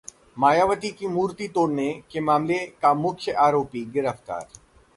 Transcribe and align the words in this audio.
मायावती 0.37 0.89
की 0.91 1.07
मूर्ति 1.07 1.47
तोड़ने 1.47 1.91
के 2.11 2.19
मामले 2.21 2.57
का 2.81 2.93
मुख्य 2.95 3.31
आरोपी 3.39 3.85
गिरफ्तार 3.91 4.47